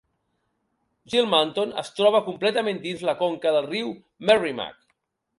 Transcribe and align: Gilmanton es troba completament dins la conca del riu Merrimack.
Gilmanton 1.13 1.73
es 1.81 1.91
troba 1.99 2.21
completament 2.29 2.79
dins 2.85 3.03
la 3.09 3.15
conca 3.19 3.51
del 3.57 3.67
riu 3.67 3.91
Merrimack. 4.31 4.81